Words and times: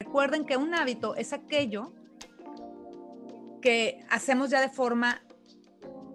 Recuerden 0.00 0.46
que 0.46 0.56
un 0.56 0.74
hábito 0.74 1.16
es 1.16 1.32
aquello 1.32 1.92
que 3.60 4.04
hacemos 4.08 4.48
ya 4.50 4.60
de 4.60 4.68
forma 4.68 5.22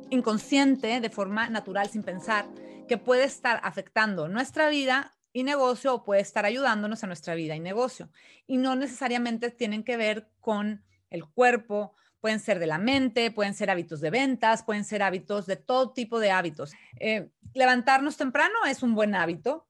inconsciente, 0.10 1.02
de 1.02 1.10
forma 1.10 1.50
natural, 1.50 1.90
sin 1.90 2.02
pensar, 2.02 2.46
que 2.88 2.98
puede 2.98 3.26
estar 3.26 3.60
afectando 3.64 4.28
nuestra 4.30 4.70
vida 4.70 5.14
y 5.34 5.44
negocio 5.44 5.94
o 5.94 6.04
puede 6.04 6.22
estar 6.22 6.46
ayudándonos 6.46 7.04
a 7.04 7.08
nuestra 7.08 7.36
vida 7.36 7.56
y 7.56 7.60
negocio. 7.60 8.10
Y 8.48 8.58
no 8.58 8.76
necesariamente 8.76 9.52
tienen 9.52 9.84
que 9.84 9.98
ver 9.98 10.30
con 10.40 10.84
el 11.10 11.26
cuerpo, 11.26 11.94
pueden 12.22 12.40
ser 12.40 12.60
de 12.60 12.68
la 12.68 12.78
mente, 12.78 13.32
pueden 13.32 13.54
ser 13.54 13.70
hábitos 13.70 14.00
de 14.00 14.12
ventas, 14.12 14.64
pueden 14.64 14.86
ser 14.86 15.04
hábitos 15.04 15.46
de 15.46 15.58
todo 15.58 15.92
tipo 15.92 16.20
de 16.20 16.32
hábitos. 16.32 16.74
Eh, 17.00 17.30
levantarnos 17.54 18.16
temprano 18.16 18.56
es 18.66 18.82
un 18.82 18.96
buen 18.96 19.14
hábito, 19.14 19.68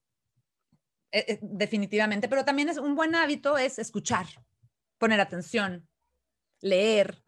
eh, 1.14 1.26
eh, 1.28 1.40
definitivamente, 1.44 2.28
pero 2.28 2.44
también 2.44 2.70
es 2.70 2.78
un 2.78 2.96
buen 2.96 3.14
hábito 3.14 3.60
es 3.60 3.78
escuchar, 3.78 4.26
poner 4.98 5.22
atención, 5.22 5.88
leer. 6.60 7.24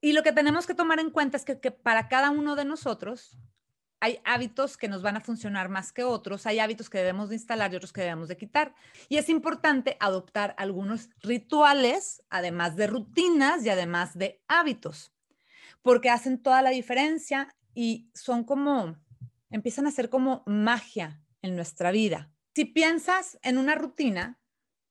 Y 0.00 0.12
lo 0.12 0.22
que 0.22 0.32
tenemos 0.32 0.64
que 0.64 0.74
tomar 0.74 1.00
en 1.00 1.10
cuenta 1.10 1.36
es 1.36 1.44
que, 1.44 1.58
que 1.58 1.72
para 1.72 2.08
cada 2.08 2.30
uno 2.30 2.54
de 2.54 2.64
nosotros 2.64 3.36
hay 3.98 4.20
hábitos 4.24 4.76
que 4.76 4.86
nos 4.86 5.02
van 5.02 5.16
a 5.16 5.20
funcionar 5.20 5.68
más 5.68 5.92
que 5.92 6.04
otros, 6.04 6.46
hay 6.46 6.60
hábitos 6.60 6.88
que 6.88 6.98
debemos 6.98 7.30
de 7.30 7.34
instalar 7.34 7.72
y 7.72 7.76
otros 7.76 7.92
que 7.92 8.02
debemos 8.02 8.28
de 8.28 8.36
quitar. 8.36 8.76
Y 9.08 9.16
es 9.16 9.28
importante 9.28 9.96
adoptar 9.98 10.54
algunos 10.56 11.08
rituales, 11.20 12.22
además 12.30 12.76
de 12.76 12.86
rutinas 12.86 13.64
y 13.64 13.70
además 13.70 14.16
de 14.16 14.40
hábitos, 14.46 15.12
porque 15.82 16.10
hacen 16.10 16.40
toda 16.40 16.62
la 16.62 16.70
diferencia 16.70 17.48
y 17.74 18.08
son 18.14 18.44
como, 18.44 18.96
empiezan 19.50 19.88
a 19.88 19.90
ser 19.90 20.10
como 20.10 20.44
magia 20.46 21.20
en 21.42 21.56
nuestra 21.56 21.90
vida. 21.90 22.31
Si 22.54 22.64
piensas 22.66 23.38
en 23.42 23.58
una 23.58 23.74
rutina, 23.74 24.38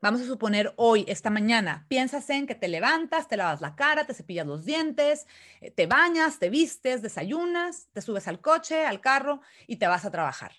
Vamos 0.04 0.22
a 0.22 0.26
suponer 0.26 0.74
hoy, 0.78 1.06
esta 1.08 1.30
mañana, 1.30 1.86
piensas 1.88 2.28
en 2.32 2.48
que 2.48 2.56
te 2.56 2.68
levantas, 2.68 3.28
te 3.28 3.38
lavas 3.38 3.62
la 3.62 3.76
cara, 3.76 4.08
te 4.08 4.16
cepillas 4.16 4.48
los 4.48 4.66
dientes, 4.66 5.28
eh, 5.62 5.70
te 5.70 5.86
bañas, 5.86 6.40
te 6.40 6.50
vistes, 6.50 7.04
desayunas, 7.04 7.88
te 7.94 8.02
subes 8.02 8.28
al 8.28 8.42
coche, 8.42 8.84
al 8.84 9.00
carro 9.00 9.42
y 9.68 9.76
te 9.76 9.86
vas 9.86 10.04
a 10.04 10.10
trabajar. 10.10 10.54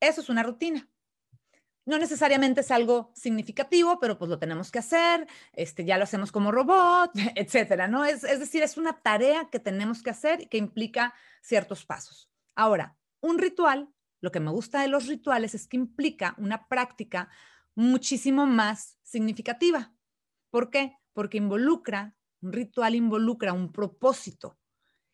Eso 0.00 0.20
es 0.20 0.28
una 0.28 0.42
rutina. 0.42 0.88
No 1.86 1.96
necesariamente 1.96 2.62
es 2.62 2.72
algo 2.72 3.12
significativo, 3.14 4.00
pero 4.00 4.18
pues 4.18 4.28
lo 4.28 4.40
tenemos 4.40 4.72
que 4.72 4.80
hacer, 4.80 5.28
este, 5.52 5.84
ya 5.84 5.96
lo 5.96 6.02
hacemos 6.02 6.32
como 6.32 6.50
robot, 6.50 7.12
etcétera, 7.36 7.86
¿no? 7.86 8.04
Es, 8.04 8.24
es 8.24 8.40
decir, 8.40 8.64
es 8.64 8.76
una 8.76 9.00
tarea 9.00 9.48
que 9.48 9.60
tenemos 9.60 10.02
que 10.02 10.10
hacer 10.10 10.40
y 10.42 10.46
que 10.46 10.58
implica 10.58 11.14
ciertos 11.40 11.86
pasos. 11.86 12.28
Ahora, 12.56 12.96
un 13.20 13.38
ritual, 13.38 13.91
lo 14.22 14.30
que 14.30 14.40
me 14.40 14.50
gusta 14.50 14.80
de 14.80 14.88
los 14.88 15.08
rituales 15.08 15.54
es 15.54 15.66
que 15.66 15.76
implica 15.76 16.34
una 16.38 16.68
práctica 16.68 17.28
muchísimo 17.74 18.46
más 18.46 18.98
significativa. 19.02 19.92
¿Por 20.50 20.70
qué? 20.70 20.96
Porque 21.12 21.38
involucra, 21.38 22.14
un 22.40 22.52
ritual 22.52 22.94
involucra 22.94 23.52
un 23.52 23.72
propósito, 23.72 24.58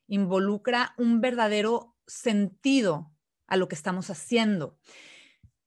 involucra 0.09 0.95
un 0.99 1.21
verdadero 1.21 1.97
sentido 2.07 3.11
a 3.47 3.57
lo 3.57 3.67
que 3.67 3.75
estamos 3.75 4.11
haciendo. 4.11 4.79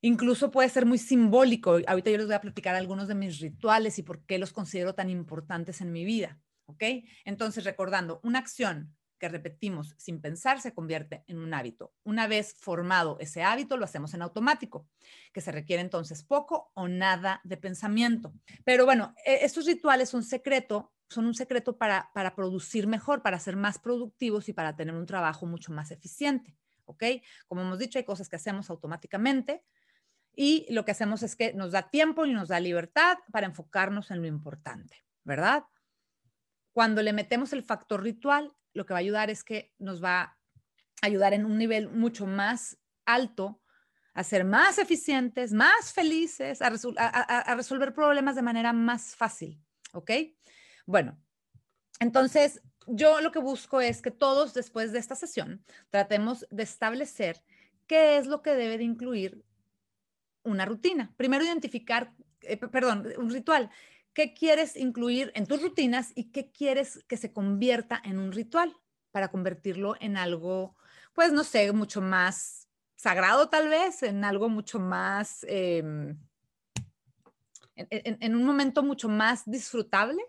Incluso 0.01 0.51
puede 0.51 0.69
ser 0.69 0.85
muy 0.85 0.99
simbólico. 0.99 1.79
Ahorita 1.87 2.11
yo 2.11 2.17
les 2.17 2.27
voy 2.27 2.35
a 2.35 2.41
platicar 2.41 2.75
algunos 2.75 3.07
de 3.07 3.15
mis 3.15 3.39
rituales 3.39 3.97
y 3.97 4.03
por 4.03 4.23
qué 4.25 4.37
los 4.37 4.53
considero 4.53 4.93
tan 4.93 5.09
importantes 5.09 5.81
en 5.81 5.91
mi 5.91 6.05
vida. 6.05 6.39
¿Ok? 6.65 6.83
Entonces, 7.25 7.63
recordando, 7.63 8.19
una 8.23 8.39
acción 8.39 8.95
que 9.21 9.29
repetimos 9.29 9.93
sin 9.99 10.19
pensar 10.19 10.59
se 10.59 10.73
convierte 10.73 11.23
en 11.27 11.37
un 11.37 11.53
hábito. 11.53 11.93
Una 12.03 12.27
vez 12.27 12.55
formado 12.59 13.17
ese 13.19 13.43
hábito, 13.43 13.77
lo 13.77 13.85
hacemos 13.85 14.15
en 14.15 14.23
automático, 14.23 14.89
que 15.31 15.41
se 15.41 15.51
requiere 15.51 15.83
entonces 15.83 16.23
poco 16.23 16.71
o 16.73 16.87
nada 16.87 17.39
de 17.43 17.55
pensamiento. 17.55 18.33
Pero 18.65 18.83
bueno, 18.85 19.13
e, 19.23 19.45
estos 19.45 19.67
rituales 19.67 20.09
son 20.09 20.23
secreto, 20.23 20.91
son 21.07 21.27
un 21.27 21.35
secreto 21.35 21.77
para, 21.77 22.09
para 22.15 22.33
producir 22.33 22.87
mejor, 22.87 23.21
para 23.21 23.39
ser 23.39 23.55
más 23.55 23.77
productivos 23.77 24.49
y 24.49 24.53
para 24.53 24.75
tener 24.75 24.95
un 24.95 25.05
trabajo 25.05 25.45
mucho 25.45 25.71
más 25.71 25.91
eficiente. 25.91 26.57
¿Ok? 26.85 27.03
Como 27.47 27.61
hemos 27.61 27.77
dicho, 27.77 27.99
hay 27.99 28.05
cosas 28.05 28.27
que 28.27 28.37
hacemos 28.37 28.71
automáticamente 28.71 29.63
y 30.35 30.65
lo 30.73 30.83
que 30.83 30.91
hacemos 30.91 31.21
es 31.21 31.35
que 31.35 31.53
nos 31.53 31.71
da 31.71 31.91
tiempo 31.91 32.25
y 32.25 32.33
nos 32.33 32.47
da 32.47 32.59
libertad 32.59 33.19
para 33.31 33.45
enfocarnos 33.45 34.09
en 34.09 34.21
lo 34.21 34.27
importante, 34.27 35.05
¿verdad? 35.23 35.65
Cuando 36.73 37.03
le 37.03 37.13
metemos 37.13 37.53
el 37.53 37.63
factor 37.63 38.01
ritual, 38.01 38.51
lo 38.73 38.85
que 38.85 38.93
va 38.93 38.99
a 38.99 39.01
ayudar 39.01 39.29
es 39.29 39.43
que 39.43 39.73
nos 39.77 40.03
va 40.03 40.21
a 40.21 40.37
ayudar 41.01 41.33
en 41.33 41.45
un 41.45 41.57
nivel 41.57 41.89
mucho 41.89 42.25
más 42.25 42.77
alto 43.05 43.61
a 44.13 44.23
ser 44.23 44.43
más 44.43 44.77
eficientes, 44.77 45.53
más 45.53 45.93
felices, 45.93 46.61
a, 46.61 46.69
resolver 47.55 47.93
problemas 47.93 48.35
de 48.35 48.41
manera 48.41 48.73
más 48.73 49.15
fácil. 49.15 49.61
¿Ok? 49.93 50.11
Bueno, 50.85 51.17
entonces 51.99 52.61
yo 52.87 53.21
lo 53.21 53.31
que 53.31 53.39
busco 53.39 53.79
es 53.79 54.01
que 54.01 54.11
todos 54.11 54.53
después 54.53 54.91
de 54.91 54.99
esta 54.99 55.15
sesión 55.15 55.63
tratemos 55.89 56.45
de 56.49 56.63
establecer 56.63 57.43
qué 57.87 58.17
es 58.17 58.27
lo 58.27 58.41
que 58.41 58.55
debe 58.55 58.77
de 58.77 58.83
incluir 58.83 59.45
una 60.43 60.65
rutina. 60.65 61.13
Primero 61.17 61.43
identificar, 61.43 62.13
eh, 62.41 62.57
perdón, 62.57 63.07
un 63.17 63.29
ritual. 63.29 63.69
¿Qué 64.13 64.33
quieres 64.33 64.75
incluir 64.75 65.31
en 65.35 65.45
tus 65.45 65.61
rutinas 65.61 66.11
y 66.15 66.31
qué 66.31 66.51
quieres 66.51 67.03
que 67.07 67.17
se 67.17 67.31
convierta 67.31 68.01
en 68.03 68.19
un 68.19 68.31
ritual 68.31 68.75
para 69.11 69.29
convertirlo 69.29 69.95
en 69.99 70.17
algo, 70.17 70.75
pues 71.13 71.31
no 71.31 71.43
sé, 71.43 71.71
mucho 71.71 72.01
más 72.01 72.67
sagrado 72.95 73.49
tal 73.49 73.69
vez, 73.69 74.03
en 74.03 74.23
algo 74.23 74.49
mucho 74.49 74.79
más, 74.79 75.45
em, 75.47 76.17
en, 77.75 78.35
un 78.35 78.43
momento 78.43 78.83
mucho 78.83 79.09
más 79.09 79.43
disfrutable 79.45 80.21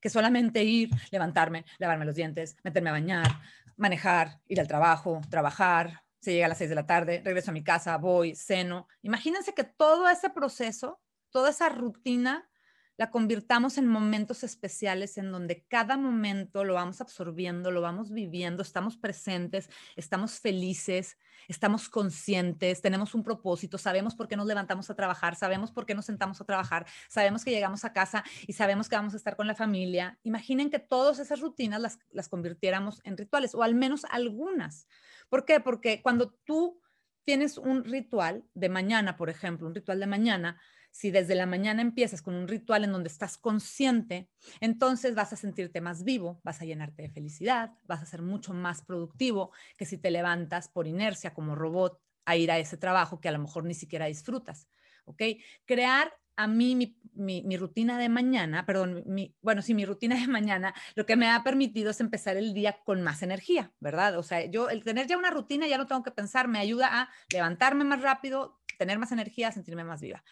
que 0.00 0.10
solamente 0.10 0.64
ir, 0.64 0.90
levantarme, 1.10 1.64
lavarme 1.78 2.04
los 2.04 2.14
dientes, 2.14 2.56
meterme 2.64 2.90
a 2.90 2.94
bañar, 2.94 3.40
manejar, 3.76 4.40
ir 4.48 4.60
al 4.60 4.66
trabajo, 4.66 5.20
trabajar, 5.30 6.02
se 6.20 6.32
llega 6.32 6.46
a 6.46 6.48
las 6.48 6.58
seis 6.58 6.70
de 6.70 6.76
la 6.76 6.86
tarde, 6.86 7.22
regreso 7.24 7.50
a 7.50 7.54
mi 7.54 7.62
casa, 7.62 7.96
voy, 7.98 8.34
ceno. 8.34 8.88
Imagínense 9.02 9.54
que 9.54 9.64
todo 9.64 10.08
ese 10.08 10.30
proceso, 10.30 11.00
toda 11.30 11.50
esa 11.50 11.68
rutina 11.68 12.48
la 12.96 13.10
convirtamos 13.10 13.78
en 13.78 13.86
momentos 13.86 14.42
especiales 14.42 15.18
en 15.18 15.30
donde 15.30 15.64
cada 15.68 15.96
momento 15.96 16.64
lo 16.64 16.74
vamos 16.74 17.00
absorbiendo, 17.00 17.70
lo 17.70 17.80
vamos 17.80 18.10
viviendo, 18.10 18.62
estamos 18.62 18.96
presentes, 18.96 19.68
estamos 19.96 20.40
felices, 20.40 21.18
estamos 21.48 21.88
conscientes, 21.88 22.80
tenemos 22.80 23.14
un 23.14 23.22
propósito, 23.22 23.78
sabemos 23.78 24.14
por 24.14 24.28
qué 24.28 24.36
nos 24.36 24.46
levantamos 24.46 24.88
a 24.90 24.94
trabajar, 24.94 25.36
sabemos 25.36 25.72
por 25.72 25.84
qué 25.84 25.94
nos 25.94 26.06
sentamos 26.06 26.40
a 26.40 26.44
trabajar, 26.44 26.86
sabemos 27.08 27.44
que 27.44 27.50
llegamos 27.50 27.84
a 27.84 27.92
casa 27.92 28.24
y 28.46 28.54
sabemos 28.54 28.88
que 28.88 28.96
vamos 28.96 29.14
a 29.14 29.18
estar 29.18 29.36
con 29.36 29.46
la 29.46 29.54
familia. 29.54 30.18
Imaginen 30.22 30.70
que 30.70 30.78
todas 30.78 31.18
esas 31.18 31.40
rutinas 31.40 31.80
las, 31.80 31.98
las 32.10 32.28
convirtiéramos 32.28 33.00
en 33.04 33.16
rituales 33.16 33.54
o 33.54 33.62
al 33.62 33.74
menos 33.74 34.04
algunas. 34.06 34.88
¿Por 35.28 35.44
qué? 35.44 35.60
Porque 35.60 36.00
cuando 36.02 36.30
tú 36.44 36.80
tienes 37.24 37.58
un 37.58 37.84
ritual 37.84 38.44
de 38.54 38.68
mañana, 38.68 39.16
por 39.16 39.28
ejemplo, 39.28 39.66
un 39.66 39.74
ritual 39.74 39.98
de 40.00 40.06
mañana, 40.06 40.60
si 40.96 41.10
desde 41.10 41.34
la 41.34 41.44
mañana 41.44 41.82
empiezas 41.82 42.22
con 42.22 42.34
un 42.34 42.48
ritual 42.48 42.82
en 42.82 42.90
donde 42.90 43.08
estás 43.08 43.36
consciente, 43.36 44.30
entonces 44.60 45.14
vas 45.14 45.30
a 45.30 45.36
sentirte 45.36 45.82
más 45.82 46.04
vivo, 46.04 46.40
vas 46.42 46.62
a 46.62 46.64
llenarte 46.64 47.02
de 47.02 47.10
felicidad, 47.10 47.72
vas 47.84 48.00
a 48.00 48.06
ser 48.06 48.22
mucho 48.22 48.54
más 48.54 48.80
productivo 48.80 49.52
que 49.76 49.84
si 49.84 49.98
te 49.98 50.10
levantas 50.10 50.68
por 50.68 50.86
inercia 50.86 51.34
como 51.34 51.54
robot 51.54 52.00
a 52.24 52.36
ir 52.36 52.50
a 52.50 52.58
ese 52.58 52.78
trabajo 52.78 53.20
que 53.20 53.28
a 53.28 53.32
lo 53.32 53.38
mejor 53.38 53.64
ni 53.64 53.74
siquiera 53.74 54.06
disfrutas. 54.06 54.68
¿Ok? 55.04 55.22
Crear 55.66 56.14
a 56.34 56.46
mí 56.46 56.98
mi, 57.12 57.56
rutina 57.58 57.98
de 57.98 58.08
mañana, 58.08 58.64
perdón, 58.64 59.02
mi, 59.04 59.36
bueno, 59.42 59.60
sí, 59.60 59.74
mi 59.74 59.84
rutina 59.84 60.18
de 60.18 60.28
mañana, 60.28 60.74
lo 60.94 61.04
que 61.04 61.16
me 61.16 61.28
ha 61.28 61.44
permitido 61.44 61.90
es 61.90 62.00
empezar 62.00 62.38
el 62.38 62.54
día 62.54 62.78
con 62.86 63.02
más 63.02 63.22
energía, 63.22 63.70
¿verdad? 63.80 64.16
O 64.18 64.22
sea, 64.22 64.46
yo 64.46 64.70
el 64.70 64.82
tener 64.82 65.06
ya 65.06 65.18
una 65.18 65.30
rutina, 65.30 65.66
ya 65.66 65.76
no 65.76 65.86
tengo 65.86 66.02
que 66.02 66.10
pensar, 66.10 66.48
me 66.48 66.58
ayuda 66.58 66.88
a 66.90 67.10
levantarme 67.30 67.84
más 67.84 68.00
rápido, 68.00 68.62
tener 68.78 68.98
más 68.98 69.12
energía, 69.12 69.52
sentirme 69.52 69.84
más 69.84 70.00
viva. 70.00 70.24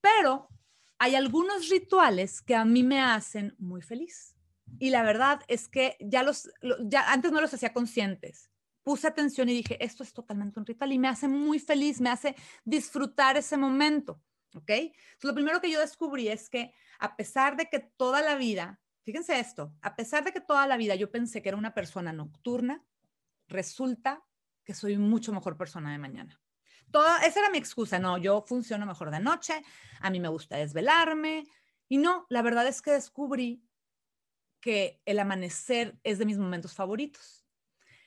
Pero 0.00 0.48
hay 0.98 1.14
algunos 1.14 1.68
rituales 1.68 2.42
que 2.42 2.54
a 2.54 2.64
mí 2.64 2.82
me 2.82 3.00
hacen 3.00 3.54
muy 3.58 3.82
feliz. 3.82 4.36
Y 4.78 4.90
la 4.90 5.02
verdad 5.02 5.40
es 5.48 5.68
que 5.68 5.96
ya 6.00 6.22
los, 6.22 6.50
ya 6.84 7.10
antes 7.10 7.32
no 7.32 7.40
los 7.40 7.52
hacía 7.52 7.72
conscientes. 7.72 8.50
Puse 8.82 9.06
atención 9.06 9.48
y 9.48 9.54
dije, 9.54 9.82
esto 9.84 10.02
es 10.02 10.12
totalmente 10.12 10.58
un 10.58 10.66
ritual 10.66 10.92
y 10.92 10.98
me 10.98 11.08
hace 11.08 11.28
muy 11.28 11.58
feliz, 11.58 12.00
me 12.00 12.10
hace 12.10 12.34
disfrutar 12.64 13.36
ese 13.36 13.56
momento. 13.56 14.22
¿Ok? 14.54 14.70
Lo 15.22 15.34
primero 15.34 15.60
que 15.60 15.70
yo 15.70 15.80
descubrí 15.80 16.28
es 16.28 16.48
que 16.48 16.74
a 16.98 17.16
pesar 17.16 17.56
de 17.56 17.66
que 17.66 17.78
toda 17.78 18.20
la 18.20 18.34
vida, 18.34 18.80
fíjense 19.04 19.38
esto, 19.38 19.72
a 19.80 19.96
pesar 19.96 20.24
de 20.24 20.32
que 20.32 20.40
toda 20.40 20.66
la 20.66 20.76
vida 20.76 20.96
yo 20.96 21.10
pensé 21.10 21.40
que 21.40 21.50
era 21.50 21.58
una 21.58 21.72
persona 21.72 22.12
nocturna, 22.12 22.84
resulta 23.48 24.24
que 24.64 24.74
soy 24.74 24.98
mucho 24.98 25.32
mejor 25.32 25.56
persona 25.56 25.92
de 25.92 25.98
mañana 25.98 26.39
esa 27.24 27.40
era 27.40 27.50
mi 27.50 27.58
excusa, 27.58 27.98
no, 27.98 28.18
yo 28.18 28.42
funciono 28.46 28.86
mejor 28.86 29.10
de 29.10 29.20
noche, 29.20 29.62
a 30.00 30.10
mí 30.10 30.20
me 30.20 30.28
gusta 30.28 30.56
desvelarme. 30.56 31.46
Y 31.88 31.98
no, 31.98 32.26
la 32.28 32.42
verdad 32.42 32.66
es 32.66 32.82
que 32.82 32.92
descubrí 32.92 33.64
que 34.60 35.00
el 35.06 35.18
amanecer 35.18 35.98
es 36.04 36.18
de 36.18 36.26
mis 36.26 36.38
momentos 36.38 36.74
favoritos. 36.74 37.46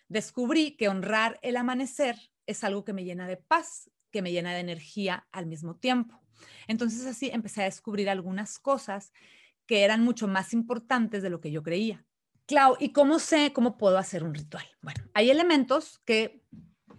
Descubrí 0.08 0.78
que 0.78 0.88
honrar 0.88 1.40
el 1.42 1.58
amanecer 1.58 2.16
es 2.46 2.64
algo 2.64 2.86
que 2.86 2.94
me 2.94 3.04
llena 3.04 3.28
de 3.28 3.38
paz, 3.38 3.90
que 4.12 4.22
me 4.22 4.32
llena 4.32 4.54
de 4.54 4.60
energía 4.60 5.28
al 5.32 5.48
mismo 5.48 5.76
tiempo. 5.76 6.22
Entonces 6.68 7.06
así 7.06 7.30
empecé 7.34 7.62
a 7.62 7.66
descubrir 7.66 8.10
algunas 8.10 8.60
cosas 8.60 9.12
que 9.66 9.84
eran 9.84 10.04
mucho 10.04 10.28
más 10.28 10.54
importantes 10.54 11.24
de 11.24 11.30
lo 11.30 11.42
que 11.42 11.52
yo 11.52 11.64
creía. 11.64 12.06
Clau, 12.46 12.76
¿y 12.80 12.92
cómo 12.92 13.20
sé 13.20 13.54
cómo 13.54 13.78
puedo 13.78 13.98
hacer 13.98 14.24
un 14.24 14.34
ritual? 14.34 14.66
Bueno, 14.82 15.04
hay 15.14 15.30
elementos 15.30 16.00
que 16.06 16.44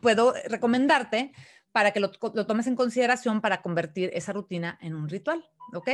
puedo 0.00 0.34
recomendarte 0.48 1.32
para 1.74 1.90
que 1.90 1.98
lo, 1.98 2.12
tomes 2.12 2.68
en 2.68 2.76
consideración 2.76 3.40
para 3.40 3.60
convertir 3.60 4.08
esa 4.14 4.32
rutina 4.32 4.78
en 4.80 4.94
un 4.94 5.08
ritual, 5.08 5.44
¿ok? 5.72 5.90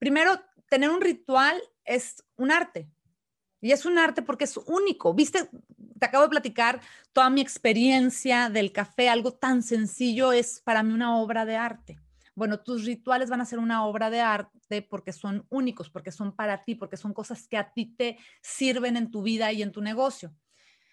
Primero, 0.00 0.32
tener 0.68 0.90
un 0.90 1.00
ritual 1.00 1.62
es 1.84 2.24
un 2.34 2.50
arte. 2.50 2.90
Y 3.60 3.70
es 3.70 3.86
un 3.86 3.98
arte 3.98 4.22
porque 4.22 4.42
es 4.42 4.56
único. 4.56 5.14
Viste, 5.14 5.48
te 5.96 6.06
acabo 6.06 6.24
de 6.24 6.30
platicar 6.30 6.80
toda 7.12 7.30
mi 7.30 7.40
experiencia 7.40 8.50
del 8.50 8.72
café, 8.72 9.08
algo 9.08 9.32
tan 9.32 9.62
sencillo 9.62 10.32
es 10.32 10.60
para 10.60 10.82
mí 10.82 10.92
una 10.92 11.16
obra 11.16 11.44
de 11.44 11.54
arte. 11.54 12.00
Bueno, 12.34 12.58
tus 12.58 12.84
rituales 12.84 13.30
van 13.30 13.40
a 13.40 13.46
ser 13.46 13.60
una 13.60 13.86
obra 13.86 14.10
de 14.10 14.20
arte 14.20 14.82
porque 14.82 15.12
son 15.12 15.46
únicos, 15.50 15.88
porque 15.88 16.10
son 16.10 16.34
para 16.34 16.64
ti, 16.64 16.74
porque 16.74 16.96
son 16.96 17.14
cosas 17.14 17.46
que 17.46 17.58
a 17.58 17.72
ti 17.72 17.94
te 17.94 18.18
sirven 18.40 18.96
en 18.96 19.12
tu 19.12 19.22
vida 19.22 19.52
y 19.52 19.62
en 19.62 19.70
tu 19.70 19.82
negocio. 19.82 20.34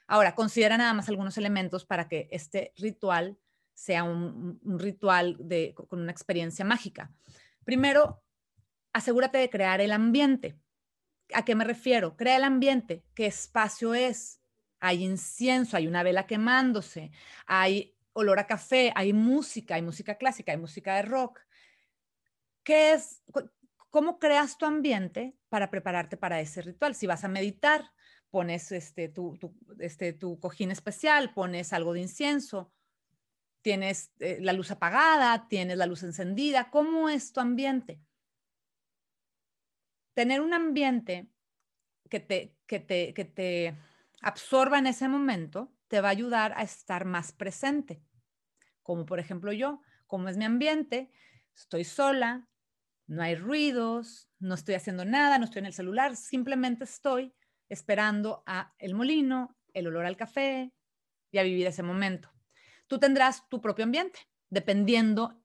Ahora, 0.05 0.35
considera 0.35 0.77
nada 0.77 0.93
más 0.93 1.09
algunos 1.09 1.35
elementos 1.39 1.83
para 1.83 2.07
que 2.07 2.27
este 2.29 2.73
ritual 2.77 3.39
sea 3.79 4.03
un, 4.03 4.59
ritual 4.77 5.37
de, 5.39 5.73
con 5.73 6.01
una 6.01 6.11
experiencia 6.11 6.65
mágica. 6.65 7.13
Primero, 7.63 8.21
asegúrate 8.91 9.37
de 9.37 9.49
crear 9.49 9.79
el 9.79 9.93
ambiente. 9.93 10.59
¿A 11.33 11.45
qué 11.45 11.55
me 11.55 11.63
refiero? 11.63 12.17
Crea 12.17 12.35
el 12.35 12.43
ambiente. 12.43 13.05
¿Qué 13.15 13.25
espacio 13.25 13.93
es? 13.93 14.41
Hay 14.81 15.05
incienso, 15.05 15.77
hay 15.77 15.87
una 15.87 16.03
vela 16.03 16.27
quemándose, 16.27 17.11
hay 17.45 17.95
olor 18.11 18.39
a 18.39 18.47
café, 18.47 18.91
hay 18.95 19.13
música, 19.13 19.75
hay 19.75 19.81
música 19.81 20.15
clásica, 20.15 20.51
hay 20.51 20.57
música 20.57 20.97
de 20.97 21.03
rock. 21.03 21.39
¿Qué 22.63 22.91
es? 22.91 23.23
¿Cómo 23.89 24.19
creas 24.19 24.57
tu 24.57 24.65
ambiente 24.65 25.37
para 25.47 25.71
prepararte 25.71 26.17
para 26.17 26.41
ese 26.41 26.61
ritual? 26.61 26.95
Si 26.95 27.07
vas 27.07 27.23
a 27.23 27.29
meditar, 27.29 27.93
pones 28.29 28.73
este, 28.73 29.07
tu, 29.07 29.39
este, 29.79 30.11
tu 30.11 30.37
cojín 30.37 30.69
especial, 30.69 31.33
pones 31.33 31.71
algo 31.71 31.93
de 31.93 32.01
incienso, 32.01 32.73
tienes 33.61 34.11
eh, 34.19 34.37
la 34.41 34.53
luz 34.53 34.71
apagada, 34.71 35.47
tienes 35.47 35.77
la 35.77 35.85
luz 35.85 36.03
encendida. 36.03 36.69
¿Cómo 36.69 37.09
es 37.09 37.33
tu 37.33 37.39
ambiente? 37.39 38.01
Tener 40.13 40.41
un 40.41 40.53
ambiente 40.53 41.29
que 42.09 42.19
te, 42.19 42.55
que 42.65 42.79
te, 42.79 43.13
que 43.13 43.25
te 43.25 43.75
absorba 44.21 44.79
en 44.79 44.87
ese 44.87 45.07
momento 45.07 45.73
te 45.87 46.01
va 46.01 46.09
a 46.09 46.11
ayudar 46.11 46.53
a 46.55 46.63
estar 46.63 47.05
más 47.05 47.31
presente. 47.31 48.01
Como 48.83 49.05
por 49.05 49.19
ejemplo 49.19 49.51
yo, 49.51 49.81
como 50.07 50.29
es 50.29 50.37
mi 50.37 50.45
ambiente, 50.45 51.11
estoy 51.55 51.83
sola, 51.83 52.47
no 53.07 53.23
hay 53.23 53.35
ruidos, 53.35 54.29
no 54.39 54.55
estoy 54.55 54.75
haciendo 54.75 55.03
nada, 55.05 55.37
no 55.37 55.45
estoy 55.45 55.59
en 55.59 55.65
el 55.65 55.73
celular, 55.73 56.15
simplemente 56.15 56.83
estoy 56.83 57.33
esperando 57.69 58.43
a 58.45 58.73
el 58.77 58.93
molino, 58.93 59.57
el 59.73 59.87
olor 59.87 60.05
al 60.05 60.17
café 60.17 60.71
y 61.31 61.37
a 61.37 61.43
vivir 61.43 61.67
ese 61.67 61.83
momento. 61.83 62.31
Tú 62.89 62.99
tendrás 62.99 63.47
tu 63.49 63.61
propio 63.61 63.85
ambiente, 63.85 64.19
dependiendo 64.49 65.41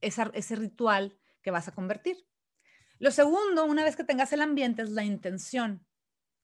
ese 0.00 0.56
ritual 0.56 1.18
que 1.42 1.50
vas 1.50 1.68
a 1.68 1.72
convertir. 1.72 2.26
Lo 2.98 3.10
segundo, 3.10 3.66
una 3.66 3.84
vez 3.84 3.96
que 3.96 4.04
tengas 4.04 4.32
el 4.32 4.40
ambiente, 4.40 4.80
es 4.80 4.88
la 4.88 5.04
intención. 5.04 5.86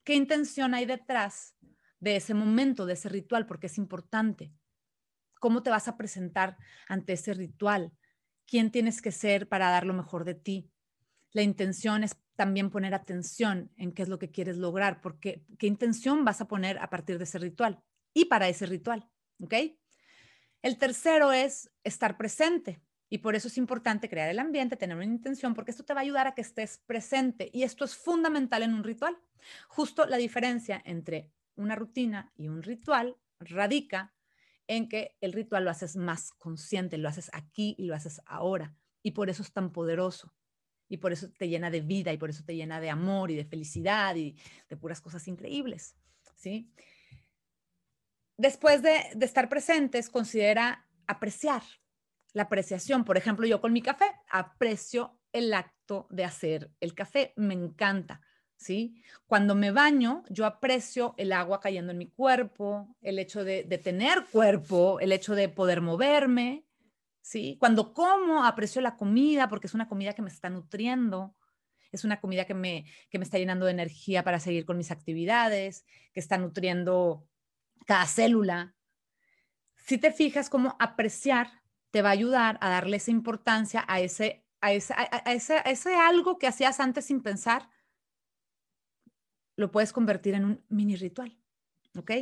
¿Qué 0.04 0.14
intención 0.14 0.74
hay 0.74 0.84
detrás 0.84 1.56
de 2.00 2.16
ese 2.16 2.34
momento, 2.34 2.84
de 2.84 2.92
ese 2.92 3.08
ritual? 3.08 3.46
Porque 3.46 3.68
es 3.68 3.78
importante. 3.78 4.52
¿Cómo 5.40 5.62
te 5.62 5.70
vas 5.70 5.88
a 5.88 5.96
presentar 5.96 6.58
ante 6.86 7.14
ese 7.14 7.32
ritual? 7.32 7.92
¿Quién 8.44 8.70
tienes 8.70 9.00
que 9.00 9.10
ser 9.10 9.48
para 9.48 9.70
dar 9.70 9.86
lo 9.86 9.94
mejor 9.94 10.24
de 10.24 10.34
ti? 10.34 10.70
La 11.30 11.40
intención 11.40 12.04
es 12.04 12.14
también 12.36 12.68
poner 12.68 12.92
atención 12.92 13.72
en 13.78 13.92
qué 13.92 14.02
es 14.02 14.10
lo 14.10 14.18
que 14.18 14.30
quieres 14.30 14.58
lograr, 14.58 15.00
porque 15.00 15.46
qué 15.58 15.66
intención 15.66 16.26
vas 16.26 16.42
a 16.42 16.48
poner 16.48 16.78
a 16.78 16.90
partir 16.90 17.16
de 17.16 17.24
ese 17.24 17.38
ritual 17.38 17.82
y 18.12 18.26
para 18.26 18.48
ese 18.48 18.66
ritual, 18.66 19.08
¿ok? 19.40 19.54
El 20.62 20.78
tercero 20.78 21.32
es 21.32 21.70
estar 21.84 22.16
presente. 22.16 22.80
Y 23.10 23.18
por 23.18 23.34
eso 23.34 23.48
es 23.48 23.58
importante 23.58 24.08
crear 24.08 24.30
el 24.30 24.38
ambiente, 24.38 24.76
tener 24.76 24.96
una 24.96 25.04
intención, 25.04 25.54
porque 25.54 25.70
esto 25.70 25.84
te 25.84 25.92
va 25.92 26.00
a 26.00 26.02
ayudar 26.02 26.26
a 26.26 26.34
que 26.34 26.40
estés 26.40 26.78
presente. 26.86 27.50
Y 27.52 27.64
esto 27.64 27.84
es 27.84 27.94
fundamental 27.94 28.62
en 28.62 28.72
un 28.72 28.84
ritual. 28.84 29.18
Justo 29.68 30.06
la 30.06 30.16
diferencia 30.16 30.80
entre 30.86 31.30
una 31.54 31.74
rutina 31.74 32.32
y 32.36 32.48
un 32.48 32.62
ritual 32.62 33.18
radica 33.38 34.14
en 34.66 34.88
que 34.88 35.16
el 35.20 35.34
ritual 35.34 35.64
lo 35.64 35.70
haces 35.70 35.96
más 35.96 36.30
consciente, 36.30 36.96
lo 36.96 37.08
haces 37.08 37.28
aquí 37.34 37.74
y 37.76 37.84
lo 37.84 37.94
haces 37.94 38.22
ahora. 38.24 38.74
Y 39.02 39.10
por 39.10 39.28
eso 39.28 39.42
es 39.42 39.52
tan 39.52 39.72
poderoso 39.72 40.32
y 40.88 40.98
por 40.98 41.12
eso 41.12 41.30
te 41.30 41.48
llena 41.48 41.70
de 41.70 41.80
vida 41.80 42.12
y 42.12 42.18
por 42.18 42.30
eso 42.30 42.44
te 42.44 42.54
llena 42.54 42.80
de 42.80 42.88
amor 42.88 43.30
y 43.30 43.36
de 43.36 43.44
felicidad 43.44 44.14
y 44.16 44.36
de 44.68 44.76
puras 44.76 45.00
cosas 45.00 45.26
increíbles, 45.28 45.96
¿sí? 46.36 46.70
Después 48.36 48.82
de, 48.82 48.98
estar 49.20 49.48
presentes, 49.48 50.08
considera 50.08 50.86
apreciar 51.06 51.62
la 52.32 52.44
apreciación. 52.44 53.04
Por 53.04 53.16
ejemplo, 53.16 53.46
yo 53.46 53.60
con 53.60 53.72
mi 53.72 53.82
café 53.82 54.06
aprecio 54.30 55.18
el 55.32 55.52
acto 55.54 56.06
de 56.10 56.24
hacer 56.24 56.70
el 56.80 56.94
café, 56.94 57.32
me 57.36 57.54
encanta. 57.54 58.20
¿Sí? 58.56 59.02
Cuando 59.26 59.56
me 59.56 59.72
baño, 59.72 60.22
yo 60.28 60.46
aprecio 60.46 61.14
el 61.16 61.32
agua 61.32 61.58
cayendo 61.58 61.90
en 61.90 61.98
mi 61.98 62.08
cuerpo, 62.08 62.94
el 63.00 63.18
hecho 63.18 63.42
de, 63.42 63.64
de 63.64 63.78
tener 63.78 64.24
cuerpo, 64.30 65.00
el 65.00 65.10
hecho 65.10 65.34
de 65.34 65.48
poder 65.48 65.80
moverme, 65.80 66.64
¿sí? 67.22 67.56
Cuando 67.58 67.92
como, 67.92 68.44
aprecio 68.44 68.80
la 68.80 68.96
comida 68.96 69.48
porque 69.48 69.66
es 69.66 69.74
una 69.74 69.88
comida 69.88 70.12
que 70.12 70.22
me 70.22 70.28
está 70.28 70.48
nutriendo, 70.48 71.34
es 71.92 72.04
una 72.04 72.20
comida 72.20 72.44
que 72.44 72.54
me, 72.54 72.86
que 73.10 73.18
me 73.18 73.24
está 73.24 73.38
llenando 73.38 73.66
de 73.66 73.72
energía 73.72 74.24
para 74.24 74.40
seguir 74.40 74.64
con 74.64 74.76
mis 74.76 74.90
actividades, 74.90 75.84
que 76.12 76.20
está 76.20 76.38
nutriendo 76.38 77.28
cada 77.86 78.06
célula. 78.06 78.74
Si 79.76 79.98
te 79.98 80.12
fijas 80.12 80.48
cómo 80.48 80.76
apreciar 80.78 81.62
te 81.90 82.02
va 82.02 82.08
a 82.08 82.12
ayudar 82.12 82.58
a 82.62 82.70
darle 82.70 82.96
esa 82.96 83.10
importancia 83.10 83.84
a 83.86 84.00
ese, 84.00 84.46
a 84.60 84.72
ese, 84.72 84.94
a 84.96 85.32
ese, 85.32 85.54
a 85.58 85.70
ese 85.70 85.94
algo 85.94 86.38
que 86.38 86.46
hacías 86.46 86.80
antes 86.80 87.04
sin 87.04 87.22
pensar, 87.22 87.68
lo 89.56 89.70
puedes 89.70 89.92
convertir 89.92 90.34
en 90.34 90.44
un 90.46 90.64
mini 90.68 90.96
ritual, 90.96 91.38
¿ok? 91.96 92.12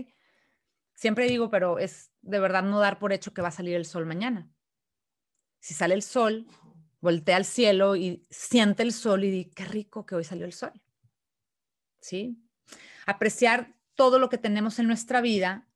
Siempre 0.95 1.29
digo, 1.29 1.51
pero 1.51 1.79
es 1.79 2.11
de 2.21 2.41
verdad 2.41 2.65
no 2.65 2.81
dar 2.81 2.99
por 2.99 3.13
hecho 3.13 3.33
que 3.33 3.43
va 3.43 3.49
a 3.49 3.53
salir 3.53 3.77
el 3.77 3.87
sol 3.87 4.07
mañana 4.07 4.51
si 5.61 5.75
sale 5.75 5.95
el 5.95 6.03
sol, 6.03 6.47
voltea 7.01 7.37
al 7.37 7.45
cielo 7.45 7.95
y 7.95 8.27
siente 8.31 8.83
el 8.83 8.93
sol 8.93 9.25
y 9.25 9.31
di, 9.31 9.45
qué 9.45 9.65
rico 9.67 10.05
que 10.05 10.15
hoy 10.15 10.25
salió 10.25 10.47
el 10.47 10.53
sol. 10.53 10.73
¿Sí? 12.01 12.43
Apreciar 13.07 13.77
todo 14.01 14.19
lo 14.19 14.31
que 14.31 14.39
tenemos 14.39 14.79
en 14.79 14.87
nuestra 14.87 15.21
vida 15.21 15.69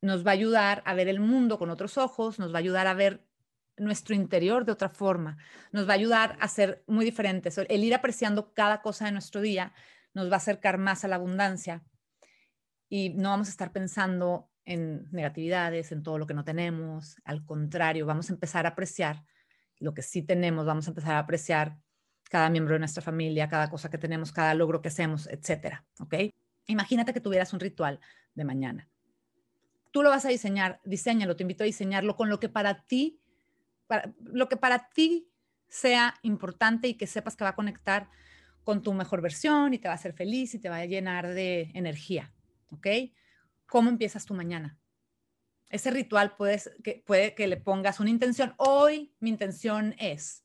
nos 0.00 0.26
va 0.26 0.30
a 0.30 0.32
ayudar 0.32 0.82
a 0.86 0.94
ver 0.94 1.06
el 1.06 1.20
mundo 1.20 1.58
con 1.58 1.68
otros 1.68 1.98
ojos, 1.98 2.38
nos 2.38 2.50
va 2.50 2.56
a 2.56 2.60
ayudar 2.60 2.86
a 2.86 2.94
ver 2.94 3.26
nuestro 3.76 4.14
interior 4.14 4.64
de 4.64 4.72
otra 4.72 4.88
forma, 4.88 5.36
nos 5.70 5.86
va 5.86 5.92
a 5.92 5.96
ayudar 5.96 6.38
a 6.40 6.48
ser 6.48 6.82
muy 6.86 7.04
diferentes. 7.04 7.58
El 7.58 7.84
ir 7.84 7.94
apreciando 7.94 8.54
cada 8.54 8.80
cosa 8.80 9.04
de 9.04 9.12
nuestro 9.12 9.42
día 9.42 9.74
nos 10.14 10.30
va 10.30 10.36
a 10.36 10.36
acercar 10.38 10.78
más 10.78 11.04
a 11.04 11.08
la 11.08 11.16
abundancia 11.16 11.84
y 12.88 13.10
no 13.10 13.28
vamos 13.28 13.48
a 13.48 13.50
estar 13.50 13.70
pensando 13.70 14.50
en 14.64 15.06
negatividades, 15.12 15.92
en 15.92 16.02
todo 16.02 16.16
lo 16.16 16.26
que 16.26 16.32
no 16.32 16.44
tenemos. 16.44 17.16
Al 17.22 17.44
contrario, 17.44 18.06
vamos 18.06 18.30
a 18.30 18.32
empezar 18.32 18.64
a 18.64 18.70
apreciar 18.70 19.26
lo 19.78 19.92
que 19.92 20.00
sí 20.00 20.22
tenemos, 20.22 20.64
vamos 20.64 20.86
a 20.86 20.92
empezar 20.92 21.16
a 21.16 21.18
apreciar 21.18 21.76
cada 22.30 22.48
miembro 22.48 22.76
de 22.76 22.78
nuestra 22.78 23.02
familia, 23.02 23.46
cada 23.46 23.68
cosa 23.68 23.90
que 23.90 23.98
tenemos, 23.98 24.32
cada 24.32 24.54
logro 24.54 24.80
que 24.80 24.88
hacemos, 24.88 25.26
etcétera. 25.26 25.84
¿Ok? 26.00 26.14
Imagínate 26.68 27.12
que 27.12 27.20
tuvieras 27.20 27.52
un 27.52 27.60
ritual 27.60 27.98
de 28.34 28.44
mañana. 28.44 28.88
Tú 29.90 30.02
lo 30.02 30.10
vas 30.10 30.24
a 30.26 30.28
diseñar, 30.28 30.80
diseñalo, 30.84 31.34
te 31.34 31.42
invito 31.42 31.64
a 31.64 31.66
diseñarlo 31.66 32.14
con 32.14 32.28
lo 32.28 32.38
que 32.38 32.48
para 32.48 32.82
ti, 32.82 33.20
lo 34.22 34.48
que 34.48 34.56
para 34.56 34.90
ti 34.90 35.28
sea 35.68 36.14
importante 36.22 36.86
y 36.88 36.94
que 36.94 37.06
sepas 37.06 37.36
que 37.36 37.44
va 37.44 37.50
a 37.50 37.56
conectar 37.56 38.08
con 38.64 38.82
tu 38.82 38.92
mejor 38.92 39.22
versión 39.22 39.72
y 39.72 39.78
te 39.78 39.88
va 39.88 39.92
a 39.92 39.96
hacer 39.96 40.12
feliz 40.12 40.54
y 40.54 40.58
te 40.58 40.68
va 40.68 40.76
a 40.76 40.84
llenar 40.84 41.28
de 41.28 41.70
energía. 41.72 42.32
¿Ok? 42.70 42.86
¿Cómo 43.66 43.88
empiezas 43.88 44.26
tu 44.26 44.34
mañana? 44.34 44.78
Ese 45.70 45.90
ritual 45.90 46.36
puedes, 46.36 46.70
que, 46.84 47.02
puede 47.06 47.34
que 47.34 47.46
le 47.46 47.56
pongas 47.56 47.98
una 47.98 48.10
intención. 48.10 48.54
Hoy 48.58 49.14
mi 49.20 49.30
intención 49.30 49.94
es. 49.98 50.44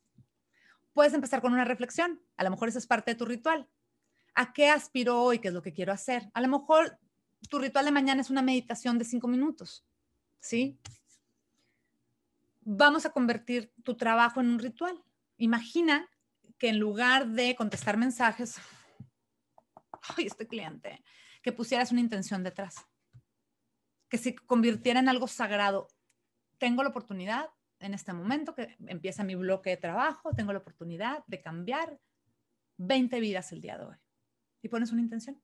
Puedes 0.93 1.13
empezar 1.13 1.41
con 1.41 1.51
una 1.51 1.65
reflexión. 1.65 2.21
A 2.37 2.45
lo 2.45 2.49
mejor 2.49 2.69
esa 2.69 2.79
es 2.79 2.87
parte 2.87 3.11
de 3.11 3.15
tu 3.15 3.25
ritual. 3.25 3.67
¿A 4.35 4.53
qué 4.53 4.69
aspiro 4.69 5.21
hoy? 5.21 5.39
¿Qué 5.39 5.49
es 5.49 5.53
lo 5.53 5.61
que 5.61 5.73
quiero 5.73 5.93
hacer? 5.93 6.29
A 6.33 6.41
lo 6.41 6.47
mejor 6.47 6.97
tu 7.49 7.59
ritual 7.59 7.85
de 7.85 7.91
mañana 7.91 8.21
es 8.21 8.29
una 8.29 8.41
meditación 8.41 8.97
de 8.97 9.05
cinco 9.05 9.27
minutos. 9.27 9.85
¿Sí? 10.39 10.79
Vamos 12.61 13.05
a 13.05 13.11
convertir 13.11 13.71
tu 13.83 13.95
trabajo 13.95 14.41
en 14.41 14.49
un 14.49 14.59
ritual. 14.59 15.03
Imagina 15.37 16.09
que 16.57 16.69
en 16.69 16.79
lugar 16.79 17.27
de 17.27 17.55
contestar 17.55 17.97
mensajes, 17.97 18.57
ay, 20.17 20.25
este 20.25 20.47
cliente, 20.47 21.03
que 21.41 21.51
pusieras 21.51 21.91
una 21.91 22.01
intención 22.01 22.43
detrás 22.43 22.85
que 24.13 24.19
se 24.19 24.35
convirtiera 24.35 24.99
en 24.99 25.09
algo 25.09 25.27
sagrado. 25.27 25.87
Tengo 26.59 26.83
la 26.83 26.89
oportunidad 26.89 27.49
en 27.79 27.95
este 27.95 28.13
momento 28.13 28.53
que 28.53 28.77
empieza 28.85 29.23
mi 29.23 29.33
bloque 29.33 29.71
de 29.71 29.77
trabajo, 29.77 30.35
tengo 30.35 30.53
la 30.53 30.59
oportunidad 30.59 31.23
de 31.25 31.41
cambiar 31.41 31.99
20 32.77 33.19
vidas 33.19 33.51
el 33.51 33.61
día 33.61 33.79
de 33.79 33.85
hoy. 33.85 34.02
Y 34.63 34.70
pones 34.70 34.91
una 34.91 35.01
intención. 35.01 35.39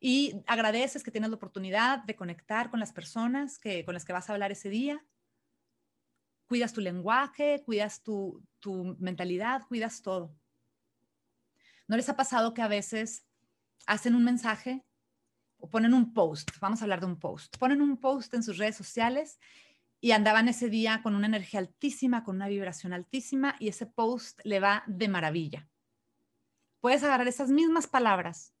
Y 0.00 0.44
agradeces 0.46 1.02
que 1.02 1.10
tienes 1.10 1.30
la 1.30 1.36
oportunidad 1.36 2.04
de 2.04 2.14
conectar 2.14 2.70
con 2.70 2.78
las 2.78 2.92
personas 2.92 3.58
que, 3.58 3.84
con 3.84 3.94
las 3.94 4.04
que 4.04 4.12
vas 4.12 4.30
a 4.30 4.34
hablar 4.34 4.52
ese 4.52 4.68
día. 4.68 5.04
Cuidas 6.46 6.72
tu 6.72 6.80
lenguaje, 6.80 7.62
cuidas 7.64 8.04
tu, 8.04 8.40
tu 8.60 8.96
mentalidad, 9.00 9.62
cuidas 9.66 10.02
todo. 10.02 10.36
¿No 11.88 11.96
les 11.96 12.08
ha 12.08 12.16
pasado 12.16 12.54
que 12.54 12.62
a 12.62 12.68
veces 12.68 13.26
hacen 13.86 14.14
un 14.14 14.22
mensaje 14.22 14.84
o 15.56 15.68
ponen 15.68 15.94
un 15.94 16.12
post? 16.12 16.50
Vamos 16.60 16.80
a 16.80 16.84
hablar 16.84 17.00
de 17.00 17.06
un 17.06 17.18
post. 17.18 17.56
Ponen 17.58 17.82
un 17.82 17.98
post 17.98 18.32
en 18.34 18.44
sus 18.44 18.58
redes 18.58 18.76
sociales 18.76 19.40
y 20.00 20.12
andaban 20.12 20.48
ese 20.48 20.68
día 20.68 21.00
con 21.02 21.16
una 21.16 21.26
energía 21.26 21.60
altísima, 21.60 22.22
con 22.22 22.36
una 22.36 22.48
vibración 22.48 22.92
altísima 22.92 23.56
y 23.58 23.68
ese 23.68 23.86
post 23.86 24.40
le 24.44 24.60
va 24.60 24.84
de 24.86 25.08
maravilla. 25.08 25.68
Puedes 26.80 27.02
agarrar 27.02 27.28
esas 27.28 27.50
mismas 27.50 27.86
palabras, 27.86 28.54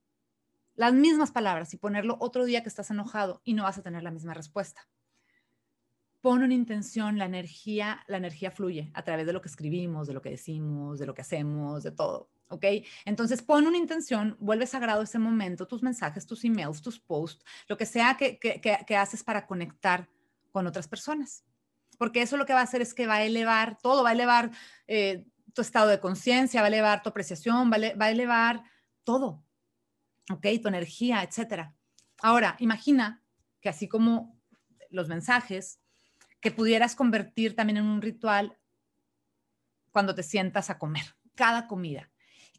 las 0.74 0.92
mismas 0.92 1.30
palabras 1.30 1.72
y 1.74 1.76
ponerlo 1.76 2.16
otro 2.20 2.44
día 2.44 2.62
que 2.62 2.68
estás 2.68 2.90
enojado 2.90 3.40
y 3.44 3.54
no 3.54 3.64
vas 3.64 3.78
a 3.78 3.82
tener 3.82 4.02
la 4.02 4.10
misma 4.10 4.34
respuesta. 4.34 4.88
Pon 6.20 6.42
una 6.42 6.54
intención, 6.54 7.18
la 7.18 7.26
energía, 7.26 8.04
la 8.08 8.16
energía 8.16 8.50
fluye 8.50 8.90
a 8.94 9.02
través 9.02 9.26
de 9.26 9.32
lo 9.32 9.40
que 9.40 9.48
escribimos, 9.48 10.08
de 10.08 10.14
lo 10.14 10.22
que 10.22 10.30
decimos, 10.30 10.98
de 10.98 11.06
lo 11.06 11.14
que 11.14 11.22
hacemos, 11.22 11.84
de 11.84 11.92
todo. 11.92 12.28
¿ok? 12.48 12.64
Entonces 13.04 13.42
pon 13.42 13.66
una 13.66 13.76
intención, 13.76 14.36
vuelve 14.40 14.66
sagrado 14.66 15.02
ese 15.02 15.18
momento, 15.18 15.66
tus 15.66 15.82
mensajes, 15.82 16.26
tus 16.26 16.44
emails, 16.44 16.82
tus 16.82 16.98
posts, 16.98 17.44
lo 17.68 17.76
que 17.76 17.86
sea 17.86 18.16
que, 18.16 18.96
haces 18.96 19.22
para 19.22 19.46
conectar 19.46 20.08
con 20.50 20.66
otras 20.66 20.88
personas. 20.88 21.44
Porque 21.98 22.22
eso 22.22 22.36
lo 22.36 22.46
que 22.46 22.52
va 22.52 22.60
a 22.60 22.64
hacer 22.64 22.82
es 22.82 22.94
que 22.94 23.06
va 23.06 23.16
a 23.16 23.24
elevar 23.24 23.78
todo, 23.78 24.02
va 24.02 24.10
a 24.10 24.12
elevar 24.12 24.50
eh, 24.86 25.24
tu 25.58 25.62
estado 25.62 25.88
de 25.88 25.98
conciencia, 25.98 26.60
va 26.60 26.66
a 26.66 26.68
elevar 26.68 27.02
tu 27.02 27.08
apreciación, 27.08 27.68
va 27.68 27.78
a, 27.78 27.96
va 27.96 28.04
a 28.04 28.10
elevar 28.12 28.62
todo, 29.02 29.42
¿ok? 30.30 30.46
Tu 30.62 30.68
energía, 30.68 31.24
etcétera. 31.24 31.74
Ahora, 32.22 32.54
imagina 32.60 33.24
que 33.60 33.68
así 33.68 33.88
como 33.88 34.40
los 34.88 35.08
mensajes, 35.08 35.80
que 36.40 36.52
pudieras 36.52 36.94
convertir 36.94 37.56
también 37.56 37.78
en 37.78 37.86
un 37.86 38.00
ritual 38.00 38.56
cuando 39.90 40.14
te 40.14 40.22
sientas 40.22 40.70
a 40.70 40.78
comer, 40.78 41.16
cada 41.34 41.66
comida 41.66 42.08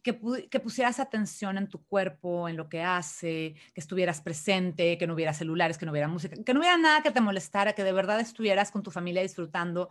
que, 0.02 0.60
pusieras 0.60 1.00
atención 1.00 1.58
en 1.58 1.68
tu 1.68 1.86
cuerpo, 1.86 2.50
en 2.50 2.58
lo 2.58 2.68
que 2.68 2.82
hace, 2.82 3.56
que 3.74 3.82
estuvieras 3.82 4.22
presente, 4.22 4.98
que 4.98 5.08
no 5.08 5.14
hubiera 5.14 5.34
celulares, 5.34 5.78
que 5.78 5.86
no 5.86 5.92
hubiera 5.92 6.08
música, 6.08 6.36
que 6.44 6.54
no 6.54 6.60
hubiera 6.60 6.78
nada 6.78 7.02
que 7.02 7.12
te 7.12 7.22
molestara, 7.22 7.74
que 7.74 7.84
de 7.84 7.92
verdad 7.92 8.20
estuvieras 8.20 8.72
con 8.72 8.84
tu 8.84 8.92
familia 8.92 9.22
disfrutando 9.22 9.90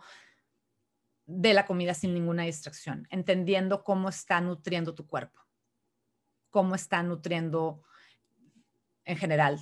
de 1.31 1.53
la 1.53 1.67
comida 1.67 1.93
sin 1.93 2.15
ninguna 2.15 2.43
distracción, 2.43 3.07
entendiendo 3.11 3.83
cómo 3.83 4.09
está 4.09 4.41
nutriendo 4.41 4.95
tu 4.95 5.05
cuerpo, 5.05 5.39
cómo 6.49 6.73
está 6.73 7.03
nutriendo 7.03 7.83
en 9.05 9.15
general 9.15 9.59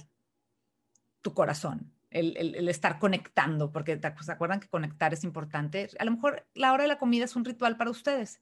tu 1.21 1.33
corazón, 1.33 1.93
el, 2.09 2.69
estar 2.69 2.99
conectando, 2.99 3.73
porque 3.73 3.99
se 3.99 4.31
acuerdan 4.31 4.61
que 4.61 4.69
conectar 4.69 5.13
es 5.13 5.25
importante. 5.25 5.89
A 5.99 6.05
lo 6.05 6.11
mejor 6.11 6.47
la 6.53 6.71
hora 6.71 6.83
de 6.83 6.87
la 6.87 6.97
comida 6.97 7.25
es 7.25 7.35
un 7.35 7.43
ritual 7.43 7.75
para 7.75 7.91
ustedes 7.91 8.41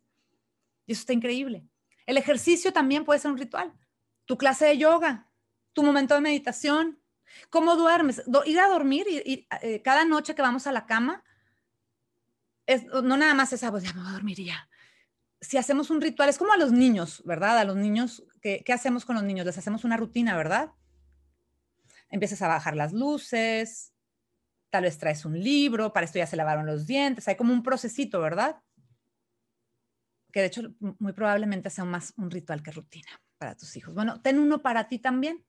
y 0.86 0.92
eso 0.92 1.02
está 1.02 1.14
increíble. 1.14 1.66
El 2.06 2.18
ejercicio 2.18 2.72
también 2.74 3.06
puede 3.06 3.20
ser 3.20 3.32
un 3.32 3.40
ritual. 3.40 3.74
Tu 4.26 4.38
clase 4.38 4.66
de 4.66 4.78
yoga, 4.78 5.32
tu 5.74 5.82
momento 5.82 6.14
de 6.14 6.22
meditación, 6.22 7.02
cómo 7.50 7.76
duermes, 7.76 8.22
ir 8.46 8.60
a 8.60 8.68
dormir 8.68 9.08
y, 9.10 9.48
eh, 9.64 9.82
cada 9.82 10.06
noche 10.06 10.36
que 10.36 10.44
vamos 10.44 10.68
a 10.68 10.72
la 10.72 10.86
cama, 10.86 11.24
no 13.04 13.18
nada 13.18 13.34
más 13.34 13.54
esa, 13.54 13.72
pues 13.72 13.84
ya 13.84 13.94
me 13.94 14.02
voy. 14.02 14.36
Si 15.42 15.58
hacemos 15.58 15.90
un 15.90 16.02
ritual, 16.02 16.30
es 16.30 16.38
como 16.38 16.54
a 16.54 16.58
los 16.58 16.72
niños, 16.72 17.22
¿verdad? 17.26 17.60
A 17.60 17.66
los 17.66 17.76
niños, 17.76 18.24
¿qué, 18.42 18.64
¿qué 18.66 18.74
hacemos 18.74 19.06
con 19.06 19.16
los 19.16 19.24
niños? 19.24 19.46
Les 19.46 19.58
hacemos 19.58 19.84
una 19.84 19.98
rutina, 19.98 20.36
¿verdad? 20.36 20.72
Empiezas 22.10 22.42
a 22.42 22.48
bajar 22.48 22.76
las 22.76 22.94
luces, 22.94 23.94
tal 24.70 24.84
vez 24.84 24.98
traes 24.98 25.26
un 25.26 25.40
libro, 25.40 25.94
para 25.94 26.06
esto 26.06 26.18
ya 26.18 26.28
se 26.28 26.36
lavaron 26.36 26.66
los 26.66 26.88
dientes, 26.88 27.28
hay 27.28 27.36
como 27.36 27.54
un 27.54 27.64
procesito, 27.64 28.20
¿verdad? 28.22 28.62
que 30.36 30.42
de 30.42 30.48
hecho 30.48 30.64
muy 31.00 31.14
probablemente 31.14 31.70
sea 31.70 31.86
más 31.86 32.14
un 32.18 32.30
ritual 32.30 32.62
que 32.62 32.72
rutina 32.72 33.08
para 33.38 33.56
tus 33.56 33.78
hijos. 33.78 33.94
Bueno, 33.94 34.22
ten 34.22 34.38
uno 34.38 34.62
para 34.62 34.90
ti 34.90 35.00
también. 35.00 35.46